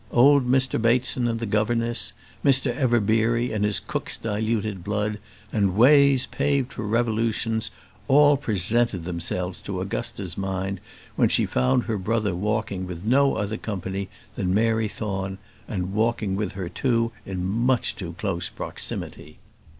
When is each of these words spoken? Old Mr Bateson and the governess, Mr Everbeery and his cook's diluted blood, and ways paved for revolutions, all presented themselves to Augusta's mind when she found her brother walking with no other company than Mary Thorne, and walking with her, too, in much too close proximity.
Old 0.11 0.47
Mr 0.49 0.81
Bateson 0.81 1.27
and 1.27 1.39
the 1.39 1.45
governess, 1.45 2.13
Mr 2.43 2.75
Everbeery 2.75 3.51
and 3.51 3.63
his 3.63 3.79
cook's 3.79 4.17
diluted 4.17 4.83
blood, 4.83 5.19
and 5.53 5.75
ways 5.77 6.25
paved 6.25 6.73
for 6.73 6.87
revolutions, 6.87 7.69
all 8.07 8.35
presented 8.35 9.03
themselves 9.03 9.61
to 9.61 9.79
Augusta's 9.79 10.35
mind 10.39 10.79
when 11.15 11.29
she 11.29 11.45
found 11.45 11.83
her 11.83 11.99
brother 11.99 12.33
walking 12.33 12.87
with 12.87 13.05
no 13.05 13.35
other 13.35 13.57
company 13.57 14.09
than 14.33 14.55
Mary 14.55 14.87
Thorne, 14.87 15.37
and 15.67 15.93
walking 15.93 16.35
with 16.35 16.53
her, 16.53 16.67
too, 16.67 17.11
in 17.23 17.45
much 17.45 17.95
too 17.95 18.15
close 18.17 18.49
proximity. 18.49 19.37